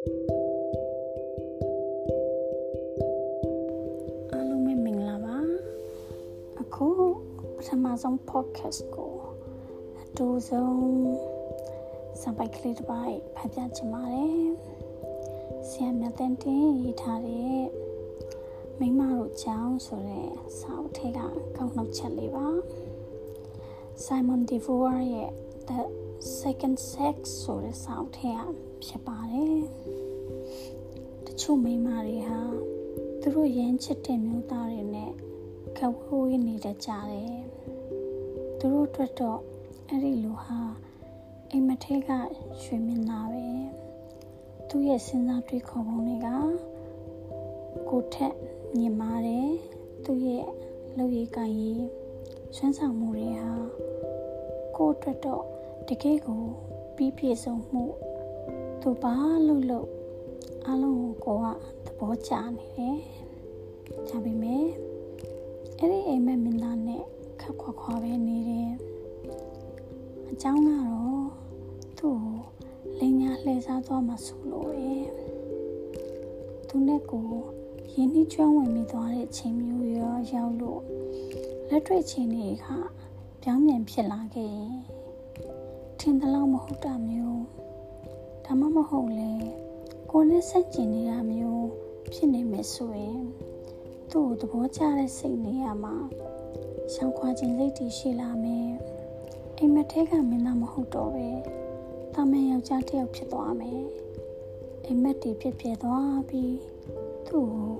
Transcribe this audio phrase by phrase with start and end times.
[0.00, 5.38] အားလုံးပဲမင်္ဂလာပါ
[6.60, 6.88] အခု
[7.56, 9.14] ပထမဆုံး podcast ကို
[10.02, 10.80] အတူဆုံး
[12.20, 14.44] စံပိုက်ကလေးတစ်ပိုက်ဖတ်ပြချင်ပါတယ်
[15.68, 17.60] ဆရာမြတ်တင်တင်ရေးထားတဲ့
[18.80, 22.48] မိမတို့ကြောင်းဆိုတဲ့စာအုပ်ထဲကကောက်နှုတ်ချက်လေးပါ
[24.04, 25.30] Simon de Beauvoir ရဲ့
[25.68, 25.78] The
[26.20, 28.42] Second Sex ဆိုတဲ့စာအုပ်ထဲက
[28.84, 29.60] ဖြစ်ပါတယ်
[31.26, 32.40] တချို့မိန်းမတွေဟာ
[33.20, 35.12] သူတို့ရမ်းချစ်တဲ့မျိုးသားတွေနဲ့
[35.76, 37.40] ခဝဝေးနေတတ်ကြတယ်
[38.58, 39.40] သူတို့အတွက်တော့
[39.88, 40.60] အဲ့ဒီလိုဟာ
[41.50, 42.10] အိမ်မထဲက
[42.62, 43.46] ရွှေမင်းသားပဲ
[44.68, 46.28] သူ့ရဲ့စဉ်းစားတွေးခေါ်ပုံတွေက
[47.88, 48.34] ကိုထက်
[48.76, 49.50] မြင်မာတယ်
[50.04, 50.44] သူ့ရဲ့
[50.96, 51.82] လူရည်ကံရည်
[52.56, 53.52] ဆွမ်းဆောင်မှုတွေဟာ
[54.76, 55.44] ကိုအတွက်တော့
[55.92, 56.42] တကယ်ကို
[56.96, 57.84] ပြီးပြည့်စုံမှု
[58.80, 59.14] သူဘာ
[59.46, 59.88] လို့လို့
[60.66, 61.46] အလုံးကိုက
[61.84, 62.98] သဘောကျနေတယ်။
[64.08, 64.64] ဒါပေမဲ့
[65.78, 67.02] အဲ့ဒီအိမ်မက်မင်းသားနဲ့
[67.40, 68.70] ခက်ခွာခွာပဲနေတယ်။
[70.30, 71.26] အကြောင်းကတော့
[71.98, 72.38] သူ့ကို
[72.98, 74.92] လင်ညာလှည့်စားသွားမှဆိုလို့ပဲ။
[76.68, 77.28] သူနဲ့ကို
[77.92, 80.82] ရင်းနှီးကျွမ်းဝင်မိသွားတဲ့ချိန်မျိုးရောရောက်လို့
[81.68, 82.66] လက်တွေ့ချိန်တွေက
[83.42, 84.80] ပြောင်းပြန်ဖြစ်လာခဲ့ရင်
[86.04, 87.44] ထင်သလောက်မဟုတ်တာမျိုး
[88.44, 89.32] ဒါမှမဟုတ်လေ
[90.10, 91.66] ကိုနဲ့ဆက်ကျင်နေတာမျိုး
[92.12, 93.22] ဖြစ်နေမယ်ဆိုရင်
[94.10, 95.94] သူ့ကိုသဘောကျတဲ့စိတ်နေရမှာ
[96.92, 98.70] ရှောင်ခွာခြင်းစိတ်တည်ရှိလာမယ်
[99.56, 101.28] အိမ်မက်ထဲကမင်းသားမဟုတ်တော့ပဲ
[102.14, 103.82] တာမန်ယောက်ျားတစ်ယောက်ဖြစ်သွားမယ်
[104.84, 106.56] အိမ်မက်တည်ဖြစ်ပြသွားပြီး
[107.26, 107.72] သူ့ကို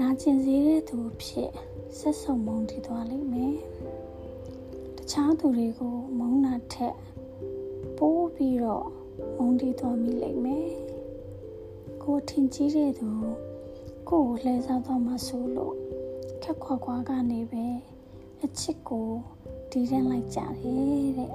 [0.00, 1.50] နာကျင်စေတဲ့သူဖြစ်
[1.98, 3.56] ဆက်ဆုံမုန်းတည်သွားလိမ့်မယ်
[4.96, 6.96] တခြားသူတွေကိုမုန်းတာထက်
[7.98, 8.86] ပိုးပြီးတော့
[9.36, 10.70] မုန်းတီးသွားမိလိမ့်မယ်
[12.02, 13.10] ကိုထင်ကြီးတဲ့သူ
[14.08, 15.74] ကိုကိုလှည့်စားသွားမှဆိုလို့
[16.42, 17.66] ခက်ခွာခွာကနေပဲ
[18.42, 19.08] အချစ်ကို
[19.70, 20.50] တီးတန်းလိုက်ကြတယ်
[21.18, 21.30] တဲ့